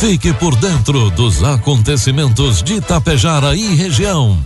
Fique 0.00 0.32
por 0.32 0.56
dentro 0.56 1.10
dos 1.10 1.44
acontecimentos 1.44 2.62
de 2.62 2.80
Tapejara 2.80 3.54
e 3.54 3.74
região. 3.74 4.38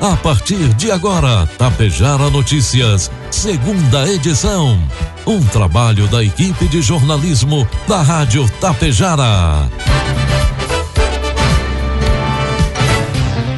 A 0.00 0.16
partir 0.16 0.74
de 0.74 0.90
agora, 0.90 1.48
Tapejara 1.56 2.30
Notícias, 2.30 3.08
segunda 3.30 4.08
edição. 4.10 4.76
Um 5.24 5.40
trabalho 5.40 6.08
da 6.08 6.20
equipe 6.24 6.66
de 6.66 6.82
jornalismo 6.82 7.64
da 7.86 8.02
Rádio 8.02 8.44
Tapejara. 8.60 9.70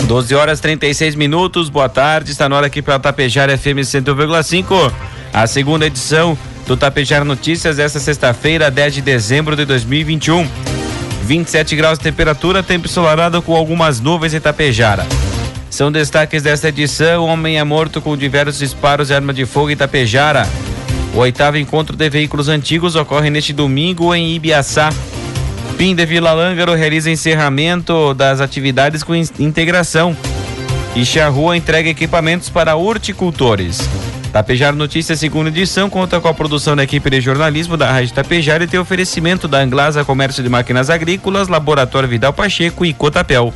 12 0.06 0.34
horas 0.34 0.60
36 0.60 1.14
minutos, 1.14 1.70
boa 1.70 1.88
tarde, 1.88 2.32
está 2.32 2.50
na 2.50 2.56
hora 2.56 2.66
aqui 2.66 2.82
para 2.82 2.98
Tapejara 2.98 3.56
FM 3.56 3.80
101,5. 3.80 4.92
A 5.32 5.46
segunda 5.46 5.86
edição 5.86 6.36
do 6.70 6.76
Tapejara 6.76 7.24
Notícias, 7.24 7.80
esta 7.80 7.98
sexta-feira, 7.98 8.70
10 8.70 8.94
de 8.94 9.02
dezembro 9.02 9.56
de 9.56 9.64
2021. 9.64 10.46
27 11.24 11.74
graus 11.74 11.98
de 11.98 12.04
temperatura, 12.04 12.62
tempo 12.62 12.86
ensolarado 12.86 13.42
com 13.42 13.56
algumas 13.56 13.98
nuvens 13.98 14.34
em 14.34 14.40
Tapejara. 14.40 15.04
São 15.68 15.90
destaques 15.90 16.44
desta 16.44 16.68
edição: 16.68 17.24
homem 17.24 17.58
é 17.58 17.64
morto 17.64 18.00
com 18.00 18.16
diversos 18.16 18.60
disparos 18.60 19.08
de 19.08 19.14
arma 19.14 19.34
de 19.34 19.44
fogo 19.46 19.70
em 19.70 19.72
Itapejara. 19.72 20.48
O 21.12 21.18
oitavo 21.18 21.56
encontro 21.56 21.96
de 21.96 22.08
veículos 22.08 22.48
antigos 22.48 22.94
ocorre 22.94 23.30
neste 23.30 23.52
domingo 23.52 24.14
em 24.14 24.32
Ibiaçá. 24.36 24.90
PIN 25.76 25.96
de 25.96 26.06
Vila 26.06 26.32
Lângaro 26.32 26.72
realiza 26.74 27.10
encerramento 27.10 28.14
das 28.14 28.40
atividades 28.40 29.02
com 29.02 29.12
integração. 29.16 30.16
E 30.94 31.02
Rua 31.30 31.56
entrega 31.56 31.90
equipamentos 31.90 32.48
para 32.48 32.76
horticultores. 32.76 33.80
Tapejar 34.30 34.74
Notícias, 34.74 35.18
segunda 35.18 35.48
edição, 35.48 35.90
conta 35.90 36.20
com 36.20 36.28
a 36.28 36.34
produção 36.34 36.74
da 36.74 36.84
equipe 36.84 37.10
de 37.10 37.20
jornalismo 37.20 37.76
da 37.76 37.90
Rádio 37.90 38.14
Tapejar 38.14 38.62
e 38.62 38.66
tem 38.66 38.78
oferecimento 38.78 39.46
da 39.46 39.60
Anglasa 39.60 40.04
Comércio 40.04 40.42
de 40.42 40.48
Máquinas 40.48 40.88
Agrícolas, 40.88 41.48
Laboratório 41.48 42.08
Vidal 42.08 42.32
Pacheco 42.32 42.84
e 42.84 42.94
Cotapel. 42.94 43.52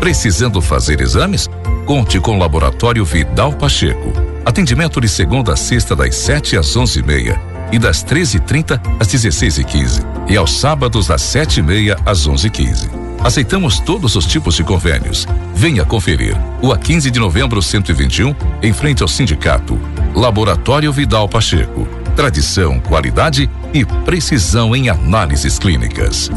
Precisando 0.00 0.60
fazer 0.60 1.00
exames? 1.00 1.48
Conte 1.86 2.20
com 2.20 2.36
o 2.36 2.38
Laboratório 2.38 3.04
Vidal 3.04 3.52
Pacheco. 3.52 4.12
Atendimento 4.44 5.00
de 5.00 5.08
segunda 5.08 5.54
a 5.54 5.56
sexta 5.56 5.94
das 5.94 6.14
7 6.16 6.56
às 6.56 6.76
onze 6.76 7.00
e 7.00 7.02
meia 7.02 7.40
e 7.72 7.78
das 7.78 8.04
13h30 8.04 8.80
às 8.98 9.08
16h15 9.08 10.04
e, 10.28 10.34
e 10.34 10.36
aos 10.36 10.58
sábados 10.58 11.06
das 11.06 11.22
7h30 11.22 11.98
às 12.04 12.26
11h15. 12.26 13.07
Aceitamos 13.22 13.80
todos 13.80 14.14
os 14.14 14.24
tipos 14.26 14.54
de 14.54 14.62
convênios. 14.62 15.26
Venha 15.54 15.84
conferir. 15.84 16.36
O 16.62 16.72
a 16.72 16.78
15 16.78 17.10
de 17.10 17.18
novembro 17.18 17.60
121, 17.60 18.34
em 18.62 18.72
frente 18.72 19.02
ao 19.02 19.08
sindicato. 19.08 19.78
Laboratório 20.14 20.92
Vidal 20.92 21.28
Pacheco. 21.28 21.86
Tradição, 22.14 22.80
qualidade 22.80 23.50
e 23.74 23.84
precisão 23.84 24.74
em 24.74 24.88
análises 24.88 25.58
clínicas. 25.58 26.30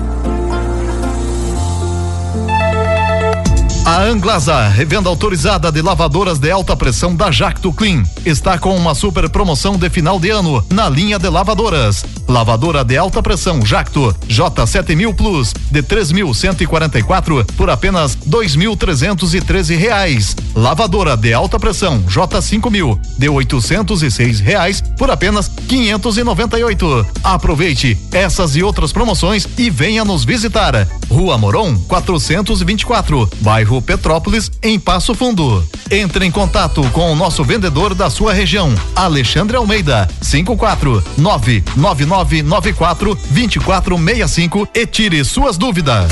A 3.83 4.03
Anglasa, 4.03 4.67
revenda 4.67 5.09
autorizada 5.09 5.71
de 5.71 5.81
lavadoras 5.81 6.39
de 6.39 6.51
alta 6.51 6.77
pressão 6.77 7.15
da 7.15 7.31
Jacto 7.31 7.73
Clean, 7.73 8.03
está 8.25 8.57
com 8.57 8.75
uma 8.75 8.93
super 8.93 9.29
promoção 9.29 9.77
de 9.77 9.89
final 9.89 10.19
de 10.19 10.29
ano 10.29 10.63
na 10.69 10.89
linha 10.89 11.17
de 11.17 11.27
lavadoras. 11.29 12.05
Lavadora 12.27 12.83
de 12.83 12.97
alta 12.97 13.21
pressão 13.21 13.65
Jacto 13.65 14.15
J7000 14.27 15.15
Plus 15.15 15.53
de 15.69 15.81
3.144 15.81 17.45
por 17.57 17.69
apenas 17.69 18.15
2.313 18.15 19.77
reais. 19.77 20.35
Lavadora 20.55 21.17
de 21.17 21.33
alta 21.33 21.59
pressão 21.59 22.01
J5000 22.03 22.99
de 23.17 23.29
806 23.29 24.39
reais 24.39 24.81
por 24.97 25.09
apenas 25.09 25.49
598. 25.67 27.05
Aproveite 27.23 27.97
essas 28.11 28.55
e 28.55 28.63
outras 28.63 28.91
promoções 28.93 29.47
e 29.57 29.69
venha 29.69 30.05
nos 30.05 30.23
visitar. 30.23 30.87
Rua 31.09 31.37
Moron 31.37 31.77
424, 31.87 33.29
bairro 33.41 33.81
Petrópolis, 33.81 34.51
em 34.61 34.79
Passo 34.79 35.15
Fundo. 35.15 35.65
Entre 35.89 36.25
em 36.25 36.31
contato 36.31 36.81
com 36.91 37.11
o 37.11 37.15
nosso 37.15 37.43
vendedor 37.43 37.93
da 37.93 38.09
sua 38.11 38.33
região, 38.33 38.75
Alexandre 38.95 39.57
Almeida, 39.57 40.07
54 40.21 41.03
999 41.17 42.43
94 42.43 43.15
2465 43.15 44.67
e 44.73 44.85
tire 44.85 45.23
suas 45.25 45.57
dúvidas. 45.57 46.11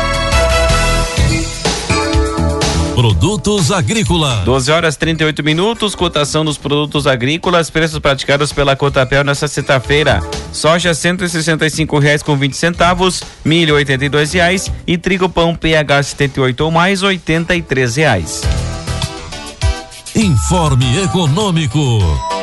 Produtos 2.95 3.71
agrícolas. 3.71 4.43
12 4.43 4.71
horas 4.71 4.97
38 4.97 5.43
minutos, 5.43 5.95
cotação 5.95 6.43
dos 6.43 6.57
produtos 6.57 7.07
agrícolas, 7.07 7.69
preços 7.69 7.99
praticados 7.99 8.51
pela 8.51 8.75
Cotapel 8.75 9.23
nesta 9.23 9.47
sexta-feira. 9.47 10.21
Soja 10.51 10.91
R$ 10.91 11.99
reais 11.99 12.21
com 12.21 12.35
20 12.35 12.53
centavos, 12.53 13.23
milho 13.45 13.77
R$ 13.77 13.85
reais 14.33 14.71
e 14.85 14.97
trigo 14.97 15.29
pão 15.29 15.55
PH 15.55 16.03
78 16.03 16.61
ou 16.61 16.71
mais 16.71 17.01
R$ 17.01 17.19
reais. 17.95 18.41
Informe 20.13 21.03
Econômico. 21.03 22.40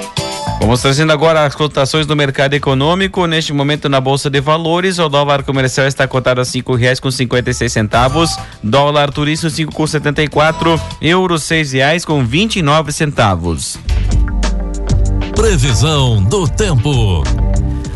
Vamos 0.61 0.83
trazendo 0.83 1.13
agora 1.13 1.47
as 1.47 1.55
cotações 1.55 2.05
do 2.05 2.15
mercado 2.15 2.53
econômico. 2.53 3.27
Neste 3.27 3.53
momento 3.53 3.89
na 3.89 4.01
Bolsa 4.01 4.29
de 4.29 4.41
Valores, 4.41 4.99
o 4.99 5.09
dólar 5.09 5.43
comercial 5.43 5.87
está 5.87 6.07
cotado 6.07 6.41
a 6.41 6.45
cinco 6.45 6.75
reais 6.75 7.01
com 7.01 7.11
cinquenta 7.11 7.51
e 7.51 7.55
seis 7.55 7.73
centavos, 7.73 8.37
dólar 8.63 9.11
turístico 9.11 9.51
cinco 9.51 9.73
com 9.73 9.87
setenta 9.87 10.23
e 10.23 10.29
quatro, 10.29 10.79
euro 11.01 11.39
seis 11.39 11.73
reais 11.73 12.05
com 12.05 12.25
vinte 12.25 12.57
e 12.57 12.63
nove 12.63 12.93
centavos. 12.93 13.79
Previsão 15.35 16.23
do 16.25 16.47
tempo. 16.47 17.23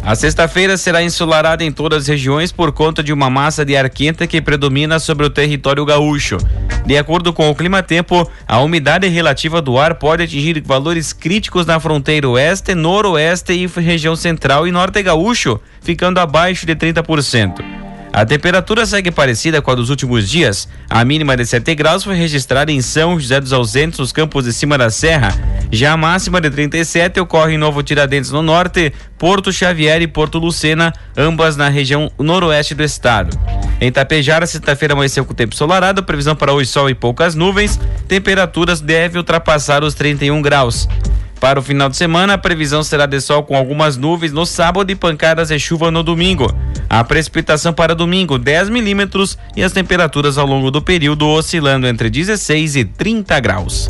A 0.04 0.16
sexta-feira 0.16 0.76
será 0.76 1.00
ensolarada 1.00 1.62
em 1.62 1.70
todas 1.70 2.02
as 2.02 2.08
regiões 2.08 2.50
por 2.50 2.72
conta 2.72 3.04
de 3.04 3.12
uma 3.12 3.30
massa 3.30 3.64
de 3.64 3.76
ar 3.76 3.88
quente 3.88 4.26
que 4.26 4.42
predomina 4.42 4.98
sobre 4.98 5.24
o 5.24 5.30
território 5.30 5.84
gaúcho. 5.84 6.38
De 6.84 6.98
acordo 6.98 7.32
com 7.32 7.48
o 7.48 7.54
clima-tempo, 7.54 8.28
a 8.46 8.58
umidade 8.58 9.06
relativa 9.06 9.62
do 9.62 9.78
ar 9.78 9.94
pode 9.94 10.24
atingir 10.24 10.60
valores 10.60 11.12
críticos 11.12 11.66
na 11.66 11.78
fronteira 11.78 12.28
oeste, 12.28 12.74
noroeste 12.74 13.52
e 13.52 13.66
região 13.80 14.16
central 14.16 14.66
e 14.66 14.72
norte 14.72 15.00
gaúcho, 15.04 15.60
ficando 15.80 16.18
abaixo 16.18 16.66
de 16.66 16.74
30%. 16.74 17.91
A 18.12 18.26
temperatura 18.26 18.84
segue 18.84 19.10
parecida 19.10 19.62
com 19.62 19.70
a 19.70 19.74
dos 19.74 19.88
últimos 19.88 20.28
dias. 20.28 20.68
A 20.90 21.02
mínima 21.02 21.34
de 21.34 21.46
7 21.46 21.74
graus 21.74 22.04
foi 22.04 22.14
registrada 22.14 22.70
em 22.70 22.82
São 22.82 23.18
José 23.18 23.40
dos 23.40 23.54
Ausentes, 23.54 23.98
nos 23.98 24.12
campos 24.12 24.44
de 24.44 24.52
cima 24.52 24.76
da 24.76 24.90
Serra. 24.90 25.32
Já 25.70 25.92
a 25.92 25.96
máxima 25.96 26.38
de 26.38 26.50
37 26.50 27.18
ocorre 27.20 27.54
em 27.54 27.58
Novo 27.58 27.82
Tiradentes, 27.82 28.30
no 28.30 28.42
norte, 28.42 28.92
Porto 29.16 29.50
Xavier 29.50 30.02
e 30.02 30.06
Porto 30.06 30.38
Lucena, 30.38 30.92
ambas 31.16 31.56
na 31.56 31.70
região 31.70 32.12
noroeste 32.18 32.74
do 32.74 32.82
estado. 32.82 33.34
Em 33.80 33.90
Tapejara, 33.90 34.46
sexta-feira 34.46 34.92
amanheceu 34.92 35.24
com 35.24 35.32
tempo 35.32 35.54
ensolarado, 35.54 36.02
previsão 36.02 36.36
para 36.36 36.52
hoje 36.52 36.68
sol 36.68 36.90
e 36.90 36.94
poucas 36.94 37.34
nuvens, 37.34 37.80
temperaturas 38.06 38.82
devem 38.82 39.16
ultrapassar 39.16 39.82
os 39.82 39.94
31 39.94 40.42
graus. 40.42 40.86
Para 41.40 41.58
o 41.58 41.62
final 41.62 41.88
de 41.88 41.96
semana, 41.96 42.34
a 42.34 42.38
previsão 42.38 42.84
será 42.84 43.04
de 43.04 43.20
sol 43.20 43.42
com 43.42 43.56
algumas 43.56 43.96
nuvens 43.96 44.32
no 44.32 44.46
sábado 44.46 44.92
e 44.92 44.94
pancadas 44.94 45.48
de 45.48 45.58
chuva 45.58 45.90
no 45.90 46.02
domingo. 46.02 46.46
A 46.88 47.02
precipitação 47.02 47.72
para 47.72 47.94
domingo 47.94 48.38
10 48.38 48.68
milímetros 48.68 49.38
e 49.56 49.62
as 49.62 49.72
temperaturas 49.72 50.38
ao 50.38 50.46
longo 50.46 50.70
do 50.70 50.82
período 50.82 51.26
oscilando 51.26 51.86
entre 51.86 52.10
16 52.10 52.76
e 52.76 52.84
30 52.84 53.40
graus. 53.40 53.88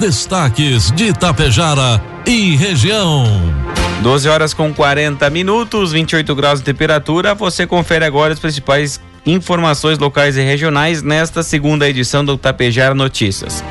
Destaques 0.00 0.92
de 0.92 1.06
Itapejara 1.06 2.00
e 2.26 2.54
região. 2.54 3.24
12 4.02 4.28
horas 4.28 4.54
com 4.54 4.72
40 4.72 5.28
minutos, 5.30 5.90
28 5.90 6.34
graus 6.34 6.60
de 6.60 6.64
temperatura. 6.64 7.34
Você 7.34 7.66
confere 7.66 8.04
agora 8.04 8.32
as 8.32 8.38
principais 8.38 9.00
informações 9.26 9.98
locais 9.98 10.36
e 10.36 10.42
regionais 10.42 11.02
nesta 11.02 11.42
segunda 11.42 11.88
edição 11.88 12.24
do 12.24 12.38
Tapejara 12.38 12.94
Notícias. 12.94 13.64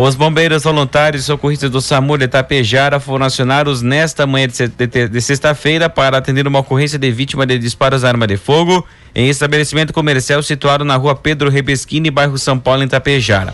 Os 0.00 0.14
bombeiros 0.14 0.62
voluntários 0.62 1.24
e 1.24 1.26
socorristas 1.26 1.68
do 1.68 1.80
SAMU 1.80 2.16
de 2.16 2.26
Itapejara 2.26 3.00
foram 3.00 3.26
acionados 3.26 3.82
nesta 3.82 4.28
manhã 4.28 4.46
de, 4.46 5.20
sexta-feira 5.20 5.90
para 5.90 6.16
atender 6.16 6.46
uma 6.46 6.60
ocorrência 6.60 6.96
de 6.96 7.10
vítima 7.10 7.44
de 7.44 7.58
disparos 7.58 8.02
de 8.02 8.06
arma 8.06 8.24
de 8.24 8.36
fogo 8.36 8.86
em 9.12 9.28
estabelecimento 9.28 9.92
comercial 9.92 10.40
situado 10.40 10.84
na 10.84 10.94
rua 10.94 11.16
Pedro 11.16 11.50
Rebesquini, 11.50 12.12
bairro 12.12 12.38
São 12.38 12.56
Paulo, 12.60 12.84
em 12.84 12.86
Itapejara. 12.86 13.52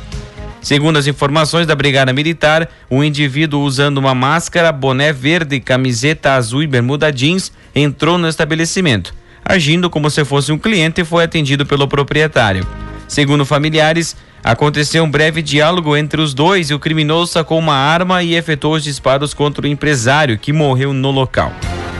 Segundo 0.61 0.99
as 0.99 1.07
informações 1.07 1.67
da 1.67 1.75
Brigada 1.75 2.13
Militar, 2.13 2.69
um 2.91 3.03
indivíduo 3.03 3.63
usando 3.63 3.97
uma 3.97 4.15
máscara, 4.15 4.71
boné 4.71 5.15
verde, 5.15 5.59
camiseta 5.61 6.35
azul 6.35 6.63
e 6.63 6.67
bermuda 6.67 7.11
jeans 7.11 7.51
entrou 7.75 8.19
no 8.19 8.29
estabelecimento. 8.29 9.15
agindo 9.43 9.89
como 9.89 10.11
se 10.11 10.25
fosse 10.27 10.53
um 10.53 10.59
cliente 10.59 11.01
e 11.01 11.05
foi 11.05 11.25
atendido 11.25 11.65
pelo 11.65 11.89
proprietário. 11.89 12.67
Segundo 13.07 13.45
familiares, 13.45 14.17
aconteceu 14.43 15.05
um 15.05 15.11
breve 15.11 15.43
diálogo 15.43 15.97
entre 15.97 16.21
os 16.21 16.35
dois 16.35 16.71
e 16.71 16.75
o 16.75 16.79
criminoso 16.79 17.33
sacou 17.33 17.59
uma 17.59 17.75
arma 17.75 18.23
e 18.23 18.35
efetuou 18.35 18.75
os 18.75 18.85
disparos 18.85 19.35
contra 19.35 19.65
o 19.65 19.69
empresário, 19.69 20.39
que 20.39 20.53
morreu 20.53 20.93
no 20.93 21.11
local. 21.11 21.53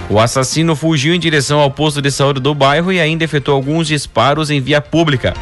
O 0.09 0.21
assassino 0.21 0.77
fugiu 0.77 1.15
em 1.15 1.19
direção 1.19 1.61
ao 1.61 1.71
posto 1.71 2.03
de 2.03 2.11
saúde 2.11 2.41
do 2.41 2.55
bairro 2.55 2.93
e 2.93 3.01
ainda 3.01 3.25
efetuou 3.25 3.57
alguns 3.57 3.87
disparos 3.87 4.51
em 4.51 4.61
via 4.61 4.81
pública. 4.81 5.33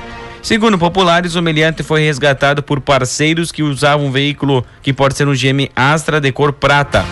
Segundo 0.43 0.76
populares, 0.76 1.37
o 1.37 1.43
meliante 1.43 1.82
foi 1.82 2.03
resgatado 2.03 2.62
por 2.62 2.81
parceiros 2.81 3.53
que 3.53 3.62
usavam 3.62 4.06
um 4.06 4.11
veículo 4.11 4.65
que 4.82 4.93
pode 4.93 5.17
ser 5.17 5.26
um 5.29 5.35
GM 5.35 5.70
Astra 5.75 6.20
de 6.20 6.32
cor 6.32 6.53
prata. 6.53 7.05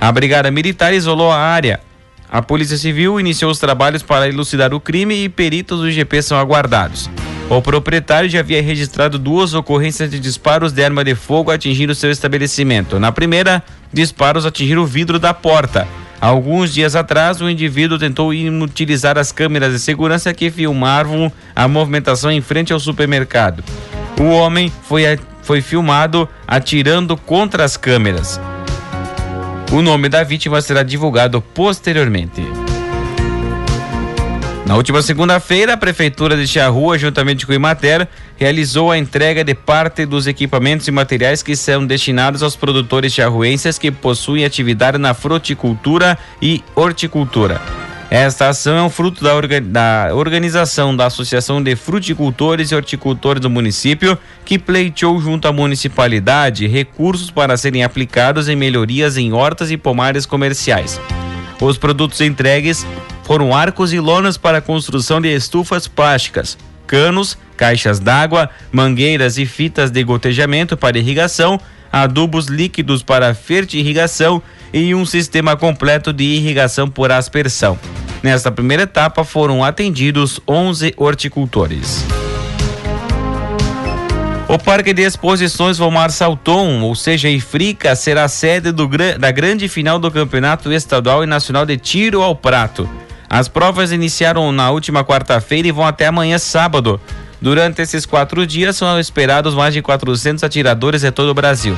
A 0.00 0.10
Brigada 0.10 0.50
Militar 0.50 0.92
isolou 0.92 1.30
a 1.30 1.38
área. 1.38 1.80
A 2.30 2.42
Polícia 2.42 2.76
Civil 2.76 3.20
iniciou 3.20 3.50
os 3.50 3.58
trabalhos 3.58 4.02
para 4.02 4.28
elucidar 4.28 4.74
o 4.74 4.80
crime 4.80 5.24
e 5.24 5.28
peritos 5.28 5.78
do 5.78 5.88
IGP 5.88 6.22
são 6.22 6.38
aguardados. 6.38 7.08
O 7.48 7.62
proprietário 7.62 8.28
já 8.28 8.40
havia 8.40 8.60
registrado 8.60 9.18
duas 9.18 9.54
ocorrências 9.54 10.10
de 10.10 10.18
disparos 10.18 10.72
de 10.72 10.82
arma 10.82 11.04
de 11.04 11.14
fogo 11.14 11.52
atingindo 11.52 11.94
seu 11.94 12.10
estabelecimento. 12.10 12.98
Na 12.98 13.12
primeira, 13.12 13.62
disparos 13.92 14.44
atingiram 14.44 14.82
o 14.82 14.86
vidro 14.86 15.18
da 15.18 15.32
porta. 15.32 15.86
Alguns 16.20 16.74
dias 16.74 16.96
atrás, 16.96 17.40
o 17.40 17.48
indivíduo 17.48 17.98
tentou 17.98 18.34
inutilizar 18.34 19.16
as 19.16 19.30
câmeras 19.30 19.72
de 19.72 19.78
segurança 19.78 20.34
que 20.34 20.50
filmavam 20.50 21.30
a 21.54 21.68
movimentação 21.68 22.32
em 22.32 22.40
frente 22.40 22.72
ao 22.72 22.80
supermercado. 22.80 23.62
O 24.20 24.24
homem 24.24 24.72
foi, 24.82 25.02
foi 25.42 25.60
filmado 25.60 26.28
atirando 26.48 27.16
contra 27.16 27.64
as 27.64 27.76
câmeras. 27.76 28.40
O 29.72 29.82
nome 29.82 30.08
da 30.08 30.24
vítima 30.24 30.60
será 30.60 30.82
divulgado 30.82 31.40
posteriormente. 31.40 32.42
Na 34.66 34.74
última 34.74 35.00
segunda-feira, 35.00 35.74
a 35.74 35.76
Prefeitura 35.76 36.36
de 36.36 36.44
Charrua, 36.44 36.98
juntamente 36.98 37.46
com 37.46 37.52
o 37.52 37.54
Imater, 37.54 38.08
realizou 38.36 38.90
a 38.90 38.98
entrega 38.98 39.44
de 39.44 39.54
parte 39.54 40.04
dos 40.04 40.26
equipamentos 40.26 40.88
e 40.88 40.90
materiais 40.90 41.40
que 41.40 41.54
são 41.54 41.86
destinados 41.86 42.42
aos 42.42 42.56
produtores 42.56 43.12
charruenses 43.12 43.78
que 43.78 43.92
possuem 43.92 44.44
atividade 44.44 44.98
na 44.98 45.14
fruticultura 45.14 46.18
e 46.42 46.64
horticultura. 46.74 47.62
Esta 48.10 48.48
ação 48.48 48.76
é 48.76 48.82
um 48.82 48.90
fruto 48.90 49.22
da, 49.22 50.12
organização 50.12 50.96
da 50.96 51.06
Associação 51.06 51.62
de 51.62 51.76
Fruticultores 51.76 52.72
e 52.72 52.74
Horticultores 52.74 53.40
do 53.40 53.48
município, 53.48 54.18
que 54.44 54.58
pleiteou 54.58 55.20
junto 55.20 55.46
à 55.46 55.52
municipalidade 55.52 56.66
recursos 56.66 57.30
para 57.30 57.56
serem 57.56 57.84
aplicados 57.84 58.48
em 58.48 58.56
melhorias 58.56 59.16
em 59.16 59.32
hortas 59.32 59.70
e 59.70 59.76
pomares 59.76 60.26
comerciais. 60.26 61.00
Os 61.60 61.78
produtos 61.78 62.20
entregues 62.20 62.84
foram 63.26 63.52
arcos 63.52 63.92
e 63.92 63.98
lonas 63.98 64.38
para 64.38 64.58
a 64.58 64.62
construção 64.62 65.20
de 65.20 65.34
estufas 65.34 65.88
plásticas, 65.88 66.56
canos, 66.86 67.36
caixas 67.56 67.98
d'água, 67.98 68.48
mangueiras 68.70 69.36
e 69.36 69.44
fitas 69.44 69.90
de 69.90 70.04
gotejamento 70.04 70.76
para 70.76 70.96
irrigação, 70.96 71.60
adubos 71.90 72.46
líquidos 72.46 73.02
para 73.02 73.34
fertirrigação 73.34 74.40
e 74.72 74.94
um 74.94 75.04
sistema 75.04 75.56
completo 75.56 76.12
de 76.12 76.22
irrigação 76.22 76.88
por 76.88 77.10
aspersão. 77.10 77.76
Nesta 78.22 78.52
primeira 78.52 78.84
etapa 78.84 79.24
foram 79.24 79.64
atendidos 79.64 80.38
11 80.46 80.94
horticultores. 80.96 82.04
O 84.48 84.56
Parque 84.56 84.92
de 84.92 85.02
Exposições 85.02 85.78
Vomar 85.78 86.12
Salton, 86.12 86.80
ou 86.80 86.94
seja, 86.94 87.28
Ifrica, 87.28 87.96
será 87.96 88.28
sede 88.28 88.70
do, 88.70 88.88
da 89.18 89.32
grande 89.32 89.66
final 89.66 89.98
do 89.98 90.12
Campeonato 90.12 90.72
Estadual 90.72 91.24
e 91.24 91.26
Nacional 91.26 91.66
de 91.66 91.76
Tiro 91.76 92.22
ao 92.22 92.36
Prato. 92.36 92.88
As 93.28 93.48
provas 93.48 93.92
iniciaram 93.92 94.52
na 94.52 94.70
última 94.70 95.04
quarta-feira 95.04 95.68
e 95.68 95.72
vão 95.72 95.86
até 95.86 96.06
amanhã 96.06 96.38
sábado. 96.38 97.00
Durante 97.40 97.82
esses 97.82 98.06
quatro 98.06 98.46
dias 98.46 98.76
são 98.76 98.98
esperados 98.98 99.54
mais 99.54 99.74
de 99.74 99.82
400 99.82 100.42
atiradores 100.42 101.02
de 101.02 101.10
todo 101.10 101.30
o 101.30 101.34
Brasil. 101.34 101.76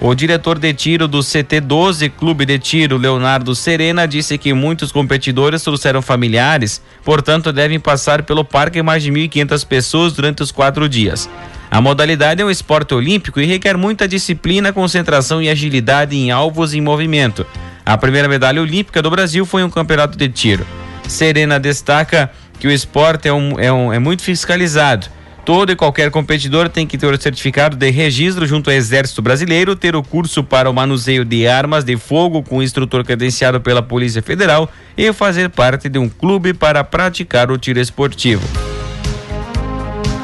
O 0.00 0.14
diretor 0.14 0.58
de 0.58 0.72
tiro 0.72 1.08
do 1.08 1.18
CT12 1.18 2.12
Clube 2.16 2.46
de 2.46 2.56
Tiro, 2.58 2.96
Leonardo 2.96 3.52
Serena, 3.54 4.06
disse 4.06 4.38
que 4.38 4.52
muitos 4.52 4.92
competidores 4.92 5.62
trouxeram 5.62 6.00
familiares, 6.00 6.80
portanto 7.04 7.52
devem 7.52 7.80
passar 7.80 8.22
pelo 8.22 8.44
parque 8.44 8.80
mais 8.80 9.02
de 9.02 9.10
1.500 9.10 9.66
pessoas 9.66 10.12
durante 10.12 10.40
os 10.40 10.52
quatro 10.52 10.88
dias. 10.88 11.28
A 11.68 11.80
modalidade 11.80 12.40
é 12.40 12.44
um 12.44 12.50
esporte 12.50 12.94
olímpico 12.94 13.40
e 13.40 13.46
requer 13.46 13.76
muita 13.76 14.06
disciplina, 14.06 14.72
concentração 14.72 15.42
e 15.42 15.50
agilidade 15.50 16.16
em 16.16 16.30
alvos 16.30 16.74
em 16.74 16.80
movimento. 16.80 17.44
A 17.84 17.98
primeira 17.98 18.28
medalha 18.28 18.62
olímpica 18.62 19.02
do 19.02 19.10
Brasil 19.10 19.44
foi 19.44 19.64
um 19.64 19.70
campeonato 19.70 20.16
de 20.16 20.28
tiro. 20.28 20.64
Serena 21.08 21.58
destaca 21.58 22.30
que 22.60 22.68
o 22.68 22.70
esporte 22.70 23.26
é, 23.26 23.32
um, 23.32 23.58
é, 23.58 23.72
um, 23.72 23.92
é 23.92 23.98
muito 23.98 24.22
fiscalizado. 24.22 25.06
Todo 25.44 25.72
e 25.72 25.76
qualquer 25.76 26.10
competidor 26.10 26.68
tem 26.68 26.86
que 26.86 26.98
ter 26.98 27.06
o 27.06 27.20
certificado 27.20 27.74
de 27.74 27.90
registro 27.90 28.46
junto 28.46 28.68
ao 28.68 28.76
Exército 28.76 29.22
Brasileiro, 29.22 29.74
ter 29.74 29.96
o 29.96 30.02
curso 30.02 30.44
para 30.44 30.68
o 30.68 30.74
manuseio 30.74 31.24
de 31.24 31.48
armas 31.48 31.84
de 31.84 31.96
fogo 31.96 32.42
com 32.42 32.62
instrutor 32.62 33.02
credenciado 33.02 33.58
pela 33.58 33.82
Polícia 33.82 34.20
Federal 34.20 34.70
e 34.94 35.10
fazer 35.10 35.48
parte 35.48 35.88
de 35.88 35.98
um 35.98 36.06
clube 36.06 36.52
para 36.52 36.84
praticar 36.84 37.50
o 37.50 37.56
tiro 37.56 37.80
esportivo. 37.80 38.46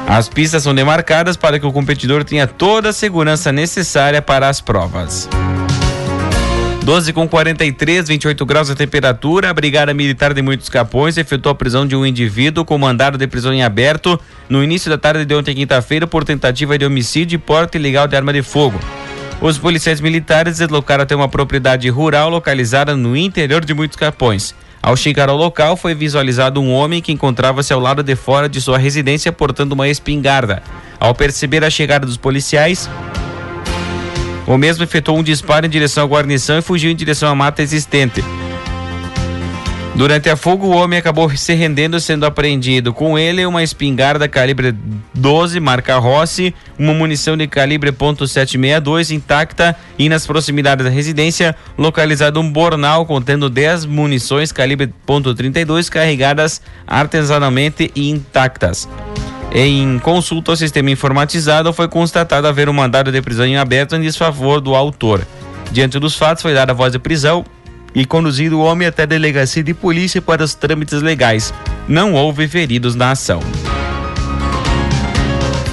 As 0.07 0.29
pistas 0.29 0.61
são 0.61 0.75
demarcadas 0.75 1.35
para 1.35 1.57
que 1.59 1.65
o 1.65 1.71
competidor 1.71 2.23
tenha 2.23 2.45
toda 2.45 2.89
a 2.89 2.93
segurança 2.93 3.51
necessária 3.51 4.21
para 4.21 4.47
as 4.47 4.61
provas. 4.61 5.27
12 6.85 7.13
com 7.13 7.27
43, 7.27 8.07
28 8.07 8.45
graus 8.45 8.69
a 8.69 8.75
temperatura. 8.75 9.49
A 9.49 9.53
Brigada 9.55 9.91
Militar 9.91 10.35
de 10.35 10.43
Muitos 10.43 10.69
Capões 10.69 11.17
efetuou 11.17 11.51
a 11.51 11.55
prisão 11.55 11.83
de 11.83 11.95
um 11.95 12.05
indivíduo 12.05 12.63
com 12.63 12.77
mandado 12.77 13.17
de 13.17 13.25
prisão 13.25 13.51
em 13.51 13.63
aberto 13.63 14.19
no 14.47 14.63
início 14.63 14.87
da 14.91 14.95
tarde 14.95 15.25
de 15.25 15.33
ontem, 15.33 15.55
quinta-feira, 15.55 16.05
por 16.05 16.23
tentativa 16.23 16.77
de 16.77 16.85
homicídio 16.85 17.37
e 17.37 17.39
porte 17.39 17.79
ilegal 17.79 18.07
de 18.07 18.15
arma 18.15 18.31
de 18.31 18.43
fogo. 18.43 18.79
Os 19.41 19.57
policiais 19.57 19.99
militares 19.99 20.59
deslocaram 20.59 21.01
até 21.01 21.15
uma 21.15 21.27
propriedade 21.27 21.89
rural 21.89 22.29
localizada 22.29 22.95
no 22.95 23.17
interior 23.17 23.65
de 23.65 23.73
Muitos 23.73 23.97
Capões. 23.97 24.53
Ao 24.79 24.95
chegar 24.95 25.27
ao 25.27 25.35
local, 25.35 25.75
foi 25.75 25.95
visualizado 25.95 26.61
um 26.61 26.71
homem 26.71 27.01
que 27.01 27.11
encontrava-se 27.11 27.73
ao 27.73 27.79
lado 27.79 28.03
de 28.03 28.15
fora 28.15 28.47
de 28.47 28.61
sua 28.61 28.77
residência 28.77 29.31
portando 29.31 29.73
uma 29.73 29.89
espingarda. 29.89 30.61
Ao 30.99 31.15
perceber 31.15 31.63
a 31.63 31.69
chegada 31.71 32.05
dos 32.05 32.15
policiais, 32.15 32.87
o 34.47 34.57
mesmo 34.57 34.83
efetuou 34.83 35.17
um 35.17 35.23
disparo 35.23 35.65
em 35.65 35.69
direção 35.69 36.03
à 36.03 36.07
guarnição 36.07 36.57
e 36.57 36.61
fugiu 36.61 36.91
em 36.91 36.95
direção 36.95 37.29
à 37.29 37.35
mata 37.35 37.61
existente. 37.61 38.23
Durante 39.95 40.29
a 40.29 40.35
fuga, 40.35 40.65
o 40.65 40.75
homem 40.75 40.99
acabou 40.99 41.29
se 41.37 41.53
rendendo, 41.53 42.01
sendo 42.01 42.25
apreendido. 42.25 42.93
Com 42.93 43.17
ele, 43.17 43.45
uma 43.45 43.63
espingarda 43.63 44.27
calibre 44.27 44.75
12, 45.13 45.57
marca 45.61 45.97
Rossi, 45.97 46.53
uma 46.77 46.93
munição 46.93 47.37
de 47.37 47.47
calibre 47.47 47.93
.762 47.93 49.11
intacta 49.11 49.73
e 49.97 50.09
nas 50.09 50.27
proximidades 50.27 50.83
da 50.83 50.91
residência, 50.91 51.55
localizado 51.77 52.41
um 52.41 52.51
bornal 52.51 53.05
contendo 53.05 53.49
10 53.49 53.85
munições 53.85 54.51
calibre 54.51 54.93
.32 55.07 55.89
carregadas 55.89 56.61
artesanalmente 56.85 57.89
e 57.95 58.09
intactas. 58.09 58.89
Em 59.57 59.99
consulta 59.99 60.51
ao 60.51 60.57
sistema 60.57 60.91
informatizado, 60.91 61.71
foi 61.71 61.87
constatado 61.87 62.45
haver 62.45 62.67
um 62.67 62.73
mandado 62.73 63.09
de 63.09 63.21
prisão 63.21 63.45
em 63.45 63.55
aberto 63.55 63.95
em 63.95 64.01
desfavor 64.01 64.59
do 64.59 64.75
autor. 64.75 65.25
Diante 65.71 65.97
dos 65.97 66.17
fatos, 66.17 66.41
foi 66.41 66.53
dada 66.53 66.73
voz 66.73 66.91
de 66.91 66.99
prisão 66.99 67.45
e 67.95 68.05
conduzido 68.05 68.59
o 68.59 68.61
homem 68.61 68.85
até 68.85 69.03
a 69.03 69.05
delegacia 69.05 69.63
de 69.63 69.73
polícia 69.73 70.21
para 70.21 70.43
os 70.43 70.53
trâmites 70.55 71.01
legais. 71.01 71.53
Não 71.87 72.11
houve 72.15 72.49
feridos 72.49 72.95
na 72.95 73.11
ação. 73.11 73.39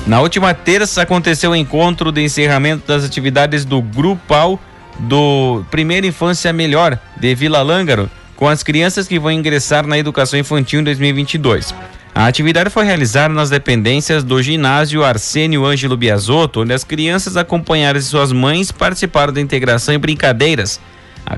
Na 0.06 0.20
última 0.20 0.54
terça 0.54 1.02
aconteceu 1.02 1.50
o 1.50 1.56
encontro 1.56 2.12
de 2.12 2.22
encerramento 2.22 2.86
das 2.86 3.02
atividades 3.02 3.64
do 3.64 3.82
Grupal 3.82 4.60
do 4.96 5.64
Primeira 5.72 6.06
Infância 6.06 6.52
Melhor 6.52 6.96
de 7.16 7.34
Vila 7.34 7.62
Lângaro, 7.62 8.08
com 8.36 8.48
as 8.48 8.62
crianças 8.62 9.08
que 9.08 9.18
vão 9.18 9.32
ingressar 9.32 9.84
na 9.88 9.98
educação 9.98 10.38
infantil 10.38 10.78
em 10.78 10.84
2022. 10.84 11.74
A 12.14 12.26
atividade 12.26 12.68
foi 12.68 12.84
realizada 12.84 13.32
nas 13.32 13.48
dependências 13.48 14.22
do 14.22 14.42
ginásio 14.42 15.02
Arsênio 15.02 15.64
Ângelo 15.64 15.96
Biasotto, 15.96 16.60
onde 16.60 16.74
as 16.74 16.84
crianças 16.84 17.38
acompanhadas 17.38 18.04
de 18.04 18.10
suas 18.10 18.32
mães 18.32 18.70
participaram 18.70 19.32
da 19.32 19.40
integração 19.40 19.94
e 19.94 19.98
brincadeiras, 19.98 20.78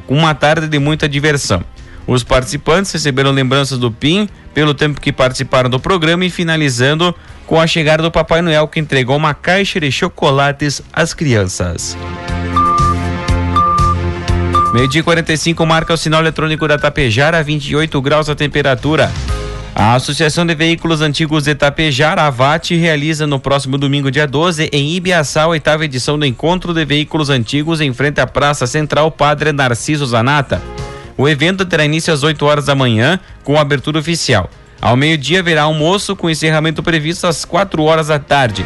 com 0.06 0.16
uma 0.16 0.34
tarde 0.34 0.66
de 0.66 0.78
muita 0.80 1.08
diversão. 1.08 1.62
Os 2.06 2.24
participantes 2.24 2.92
receberam 2.92 3.30
lembranças 3.30 3.78
do 3.78 3.90
PIN 3.90 4.28
pelo 4.52 4.74
tempo 4.74 5.00
que 5.00 5.12
participaram 5.12 5.70
do 5.70 5.78
programa 5.78 6.24
e 6.24 6.30
finalizando 6.30 7.14
com 7.46 7.60
a 7.60 7.66
chegada 7.66 8.02
do 8.02 8.10
Papai 8.10 8.42
Noel 8.42 8.66
que 8.66 8.80
entregou 8.80 9.16
uma 9.16 9.32
caixa 9.32 9.78
de 9.78 9.90
chocolates 9.92 10.82
às 10.92 11.14
crianças. 11.14 11.96
Meio-dia 14.74 15.04
45 15.04 15.64
marca 15.64 15.94
o 15.94 15.96
sinal 15.96 16.20
eletrônico 16.20 16.66
da 16.66 16.76
Tapejara, 16.76 17.42
28 17.44 18.02
graus 18.02 18.28
a 18.28 18.34
temperatura. 18.34 19.10
A 19.76 19.94
Associação 19.94 20.46
de 20.46 20.54
Veículos 20.54 21.00
Antigos 21.00 21.44
de 21.44 21.54
Tapejar, 21.54 22.16
a 22.16 22.30
VAT, 22.30 22.70
realiza 22.76 23.26
no 23.26 23.40
próximo 23.40 23.76
domingo, 23.76 24.08
dia 24.08 24.24
12, 24.24 24.70
em 24.72 24.94
Ibiaçá, 24.94 25.42
a 25.42 25.48
oitava 25.48 25.84
edição 25.84 26.16
do 26.16 26.24
Encontro 26.24 26.72
de 26.72 26.84
Veículos 26.84 27.28
Antigos 27.28 27.80
em 27.80 27.92
frente 27.92 28.20
à 28.20 28.26
Praça 28.26 28.68
Central 28.68 29.10
Padre 29.10 29.50
Narciso 29.50 30.06
Zanata. 30.06 30.62
O 31.18 31.28
evento 31.28 31.66
terá 31.66 31.84
início 31.84 32.14
às 32.14 32.22
8 32.22 32.46
horas 32.46 32.66
da 32.66 32.74
manhã, 32.76 33.18
com 33.42 33.58
abertura 33.58 33.98
oficial. 33.98 34.48
Ao 34.80 34.96
meio-dia 34.96 35.40
haverá 35.40 35.62
almoço 35.62 36.14
com 36.14 36.30
encerramento 36.30 36.80
previsto 36.80 37.26
às 37.26 37.44
4 37.44 37.82
horas 37.82 38.06
da 38.06 38.18
tarde. 38.20 38.64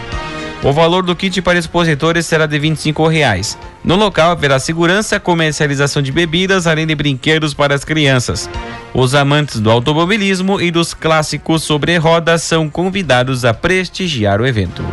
O 0.63 0.73
valor 0.73 1.05
do 1.05 1.15
kit 1.15 1.41
para 1.41 1.59
expositores 1.59 2.27
será 2.27 2.45
de 2.45 2.59
25 2.59 3.07
reais. 3.07 3.57
No 3.85 3.95
local 3.95 4.33
haverá 4.33 4.59
segurança, 4.59 5.21
comercialização 5.21 6.03
de 6.03 6.11
bebidas, 6.11 6.67
além 6.67 6.85
de 6.85 6.97
brinquedos 6.97 7.55
para 7.55 7.75
as 7.77 7.85
crianças. 7.85 8.51
Os 8.93 9.15
amantes 9.15 9.61
do 9.61 9.71
automobilismo 9.71 10.61
e 10.61 10.73
dos 10.73 10.93
clássicos 10.93 11.63
sobre 11.63 11.97
rodas 11.97 12.43
são 12.43 12.69
convidados 12.69 13.45
a 13.45 13.55
prestigiar 13.55 14.41
o 14.41 14.47
evento. 14.47 14.85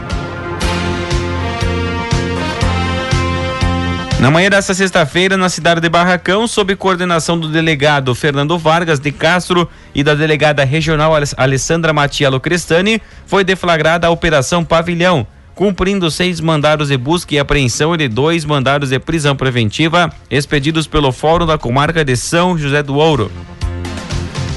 Na 4.19 4.31
manhã 4.31 4.49
desta 4.49 4.73
sexta-feira, 4.73 5.35
na 5.35 5.49
cidade 5.49 5.81
de 5.81 5.89
Barracão, 5.89 6.47
sob 6.47 6.75
coordenação 6.75 7.39
do 7.39 7.49
delegado 7.49 8.15
Fernando 8.15 8.57
Vargas 8.57 8.99
de 8.99 9.11
Castro 9.11 9.69
e 9.93 10.03
da 10.03 10.15
delegada 10.15 10.63
regional 10.63 11.13
Alessandra 11.37 11.91
Matiello 11.91 12.39
Crestani, 12.39 13.01
foi 13.25 13.43
deflagrada 13.43 14.07
a 14.07 14.09
Operação 14.09 14.63
Pavilhão, 14.63 15.27
cumprindo 15.55 16.11
seis 16.11 16.41
mandados 16.41 16.89
de 16.89 16.97
busca 16.97 17.33
e 17.33 17.39
apreensão 17.39 17.95
e 17.95 17.97
de 17.97 18.07
dois 18.09 18.43
mandados 18.43 18.89
de 18.89 18.99
prisão 18.99 19.35
preventiva 19.35 20.11
expedidos 20.29 20.85
pelo 20.85 21.13
Fórum 21.13 21.45
da 21.45 21.57
Comarca 21.57 22.03
de 22.03 22.15
São 22.17 22.57
José 22.57 22.83
do 22.83 22.95
Ouro. 22.95 23.31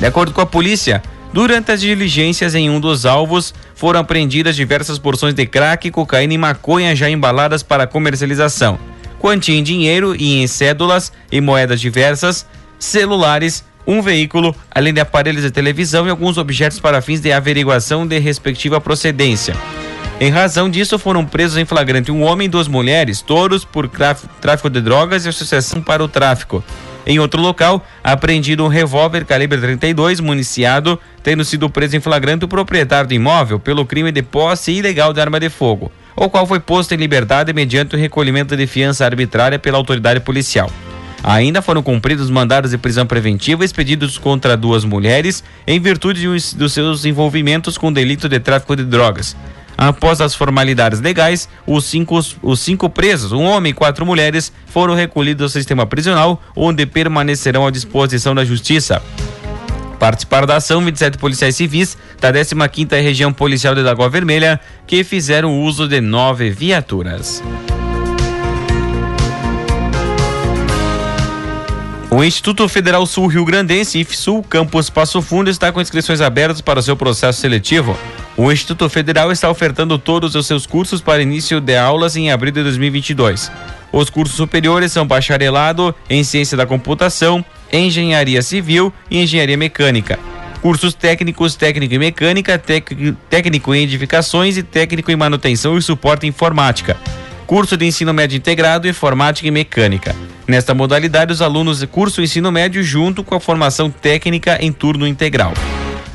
De 0.01 0.07
acordo 0.07 0.33
com 0.33 0.41
a 0.41 0.47
polícia, 0.47 1.01
durante 1.33 1.71
as 1.71 1.81
diligências 1.81 2.55
em 2.55 2.69
um 2.69 2.81
dos 2.81 3.07
alvos, 3.07 3.55
foram 3.75 4.01
apreendidas 4.01 4.57
diversas 4.57 4.99
porções 4.99 5.35
de 5.35 5.47
crack, 5.47 5.91
cocaína 5.91 6.35
e 6.35 6.39
maconha 6.39 6.95
já 6.97 7.09
embaladas 7.09 7.63
para 7.63 7.87
comercialização. 7.87 8.79
Quantia 9.21 9.57
em 9.57 9.63
dinheiro 9.63 10.15
e 10.17 10.43
em 10.43 10.47
cédulas 10.47 11.13
e 11.31 11.41
moedas 11.41 11.81
diversas, 11.81 12.47
celulares, 12.79 13.65
um 13.87 14.03
veículo, 14.03 14.55
além 14.71 14.93
de 14.93 15.01
aparelhos 15.01 15.43
de 15.43 15.51
televisão 15.51 16.07
e 16.07 16.11
alguns 16.11 16.39
objetos 16.39 16.79
para 16.79 17.01
fins 17.01 17.21
de 17.21 17.33
averiguação 17.33 18.07
de 18.07 18.19
respectiva 18.19 18.81
procedência. 18.81 19.55
Em 20.21 20.31
razão 20.31 20.69
disso, 20.69 20.99
foram 20.99 21.25
presos 21.25 21.59
em 21.59 21.65
flagrante 21.65 22.11
um 22.11 22.25
homem 22.25 22.47
e 22.47 22.49
duas 22.49 22.67
mulheres, 22.67 23.23
todos 23.23 23.65
por 23.65 23.89
tráfico 23.89 24.69
de 24.69 24.81
drogas 24.81 25.25
e 25.25 25.29
associação 25.29 25.81
para 25.81 26.03
o 26.03 26.09
tráfico. 26.09 26.63
Em 27.07 27.21
outro 27.21 27.41
local, 27.41 27.87
apreendido 28.03 28.65
um 28.65 28.69
revólver 28.69 29.25
calibre 29.25 29.61
32 29.61 30.19
municiado, 30.19 30.99
tendo 31.23 31.45
sido 31.45 31.71
preso 31.71 31.97
em 31.97 32.01
flagrante 32.01 32.45
o 32.45 32.49
proprietário 32.49 33.07
do 33.07 33.15
imóvel 33.15 33.61
pelo 33.61 33.87
crime 33.87 34.11
de 34.11 34.21
posse 34.21 34.73
ilegal 34.73 35.13
de 35.13 35.21
arma 35.21 35.39
de 35.39 35.49
fogo, 35.49 35.93
o 36.17 36.29
qual 36.29 36.45
foi 36.49 36.59
posto 36.59 36.93
em 36.93 36.99
liberdade 36.99 37.53
mediante 37.53 37.95
o 37.95 37.99
recolhimento 37.99 38.57
de 38.57 38.67
fiança 38.67 39.05
arbitrária 39.05 39.59
pela 39.59 39.79
autoridade 39.79 40.19
policial. 40.19 40.69
Ainda 41.23 41.63
foram 41.63 41.83
cumpridos 41.83 42.29
mandados 42.29 42.73
de 42.73 42.79
prisão 42.79 43.07
preventiva 43.07 43.65
expedidos 43.65 44.19
contra 44.19 44.57
duas 44.57 44.85
mulheres 44.85 45.45
em 45.65 45.79
virtude 45.79 46.27
dos 46.57 46.73
seus 46.73 47.05
envolvimentos 47.05 47.79
com 47.79 47.93
delito 47.93 48.29
de 48.29 48.41
tráfico 48.41 48.75
de 48.75 48.85
drogas. 48.85 49.37
Após 49.81 50.21
as 50.21 50.35
formalidades 50.35 51.01
legais, 51.01 51.49
os 51.65 51.85
cinco, 51.85 52.19
os 52.43 52.59
cinco 52.59 52.91
presos, 52.91 53.31
um 53.31 53.45
homem 53.45 53.71
e 53.71 53.73
quatro 53.73 54.05
mulheres, 54.05 54.53
foram 54.67 54.93
recolhidos 54.93 55.45
ao 55.45 55.49
sistema 55.49 55.87
prisional, 55.87 56.43
onde 56.57 56.85
permanecerão 56.85 57.65
à 57.65 57.71
disposição 57.71 58.35
da 58.35 58.45
justiça. 58.45 59.01
Participaram 59.97 60.49
da 60.49 60.57
ação 60.57 60.85
27 60.85 61.17
policiais 61.17 61.55
civis 61.55 61.97
da 62.21 62.33
15ª 62.33 63.01
Região 63.01 63.33
Policial 63.33 63.73
de 63.73 63.83
Lagoa 63.83 64.09
Vermelha, 64.09 64.59
que 64.85 65.05
fizeram 65.05 65.63
uso 65.63 65.87
de 65.87 66.01
nove 66.01 66.51
viaturas. 66.51 67.41
O 72.11 72.25
Instituto 72.25 72.69
Federal 72.69 73.07
Sul 73.07 73.29
Rio 73.29 73.45
Grandense, 73.45 74.01
IFSUL, 74.01 74.43
Campus 74.43 74.91
Passo 74.91 75.23
Fundo, 75.23 75.49
está 75.51 75.71
com 75.71 75.81
inscrições 75.81 76.21
abertas 76.21 76.61
para 76.61 76.83
seu 76.83 76.97
processo 76.97 77.41
seletivo. 77.41 77.97
O 78.39 78.53
Instituto 78.53 78.89
Federal 78.89 79.33
está 79.33 79.51
ofertando 79.51 79.99
todos 79.99 80.37
os 80.37 80.47
seus 80.47 80.65
cursos 80.65 81.01
para 81.01 81.21
início 81.21 81.61
de 81.61 81.77
aulas 81.77 82.15
em 82.15 82.31
abril 82.31 82.53
de 82.53 82.63
2022. 82.63 83.51
Os 83.91 84.09
cursos 84.09 84.37
superiores 84.37 84.93
são 84.93 85.05
bacharelado 85.05 85.93
em 86.09 86.23
Ciência 86.23 86.57
da 86.57 86.65
Computação, 86.65 87.45
Engenharia 87.73 88.41
Civil 88.41 88.93
e 89.11 89.21
Engenharia 89.21 89.57
Mecânica. 89.57 90.21
Cursos 90.63 90.95
técnicos, 90.95 91.57
técnico 91.57 91.93
em 91.93 91.99
mecânica, 91.99 92.57
técnico 93.29 93.75
em 93.75 93.83
edificações 93.83 94.57
e 94.57 94.63
técnico 94.63 95.11
em 95.11 95.17
manutenção 95.17 95.77
e 95.77 95.83
suporte 95.83 96.25
informática 96.25 96.97
curso 97.49 97.79
de 97.79 97.87
ensino 97.87 98.13
médio 98.13 98.37
integrado, 98.37 98.87
informática 98.87 99.49
e 99.49 99.51
mecânica. 99.51 100.15
Nesta 100.47 100.75
modalidade, 100.75 101.33
os 101.33 101.41
alunos 101.41 101.83
cursam 101.87 102.23
ensino 102.23 102.53
médio 102.53 102.83
junto 102.83 103.25
com 103.25 103.35
a 103.35 103.41
formação 103.41 103.91
técnica 103.91 104.59
em 104.61 104.71
turno 104.71 105.07
integral. 105.07 105.55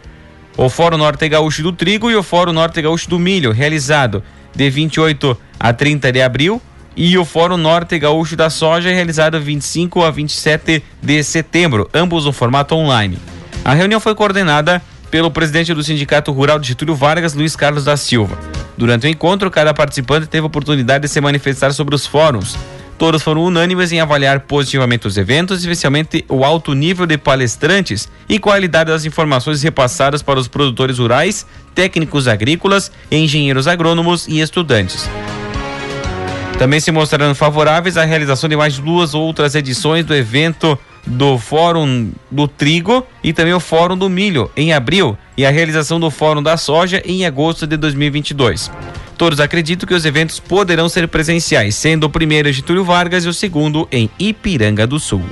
O 0.57 0.67
Fórum 0.67 0.97
Norte 0.97 1.29
Gaúcho 1.29 1.63
do 1.63 1.71
Trigo 1.71 2.11
e 2.11 2.17
o 2.17 2.21
Fórum 2.21 2.51
Norte 2.51 2.81
Gaúcho 2.81 3.09
do 3.09 3.17
Milho, 3.17 3.53
realizado 3.53 4.21
de 4.53 4.69
28 4.69 5.37
a 5.57 5.71
30 5.71 6.11
de 6.11 6.21
abril, 6.21 6.61
e 6.97 7.17
o 7.17 7.23
Fórum 7.23 7.55
Norte 7.55 7.97
Gaúcho 7.97 8.35
da 8.35 8.49
Soja, 8.49 8.91
realizado 8.91 9.39
25 9.39 10.03
a 10.03 10.11
27 10.11 10.83
de 11.01 11.23
setembro, 11.23 11.89
ambos 11.93 12.25
no 12.25 12.33
formato 12.33 12.75
online. 12.75 13.17
A 13.63 13.73
reunião 13.73 14.01
foi 14.01 14.13
coordenada 14.13 14.81
pelo 15.09 15.31
presidente 15.31 15.73
do 15.73 15.81
Sindicato 15.81 16.29
Rural 16.33 16.59
de 16.59 16.67
Getúlio 16.67 16.93
Vargas, 16.93 17.33
Luiz 17.33 17.55
Carlos 17.55 17.85
da 17.85 17.95
Silva. 17.95 18.37
Durante 18.77 19.07
o 19.07 19.09
encontro, 19.09 19.49
cada 19.49 19.73
participante 19.73 20.27
teve 20.27 20.43
a 20.43 20.47
oportunidade 20.47 21.03
de 21.03 21.07
se 21.07 21.21
manifestar 21.21 21.71
sobre 21.71 21.95
os 21.95 22.05
fóruns, 22.05 22.57
Todos 23.03 23.21
foram 23.21 23.43
unânimes 23.43 23.91
em 23.91 23.99
avaliar 23.99 24.39
positivamente 24.39 25.05
os 25.07 25.17
eventos, 25.17 25.59
especialmente 25.59 26.23
o 26.29 26.45
alto 26.45 26.73
nível 26.73 27.05
de 27.05 27.17
palestrantes 27.17 28.07
e 28.29 28.39
qualidade 28.39 28.91
das 28.91 29.03
informações 29.03 29.61
repassadas 29.61 30.21
para 30.21 30.39
os 30.39 30.47
produtores 30.47 30.99
rurais, 30.99 31.45
técnicos 31.75 32.29
agrícolas, 32.29 32.89
engenheiros 33.11 33.67
agrônomos 33.67 34.25
e 34.25 34.39
estudantes. 34.39 35.09
Também 36.57 36.79
se 36.79 36.93
mostraram 36.93 37.35
favoráveis 37.35 37.97
à 37.97 38.05
realização 38.05 38.49
de 38.49 38.55
mais 38.55 38.79
duas 38.79 39.13
outras 39.13 39.53
edições 39.53 40.05
do 40.05 40.15
evento 40.15 40.79
do 41.05 41.37
Fórum 41.37 42.09
do 42.31 42.47
Trigo 42.47 43.05
e 43.21 43.33
também 43.33 43.53
o 43.53 43.59
Fórum 43.59 43.97
do 43.97 44.09
Milho 44.09 44.49
em 44.55 44.71
abril 44.71 45.17
e 45.35 45.45
a 45.45 45.51
realização 45.51 45.99
do 45.99 46.09
Fórum 46.09 46.41
da 46.41 46.55
Soja 46.55 47.03
em 47.05 47.25
agosto 47.25 47.67
de 47.67 47.75
2022. 47.75 48.71
Todos 49.17 49.39
acreditam 49.39 49.87
que 49.87 49.93
os 49.93 50.05
eventos 50.05 50.39
poderão 50.39 50.89
ser 50.89 51.07
presenciais, 51.07 51.75
sendo 51.75 52.05
o 52.05 52.09
primeiro 52.09 52.49
em 52.49 52.53
Getúlio 52.53 52.83
Vargas 52.83 53.25
e 53.25 53.27
o 53.27 53.33
segundo 53.33 53.87
em 53.91 54.09
Ipiranga 54.19 54.85
do 54.87 54.99
Sul. 54.99 55.23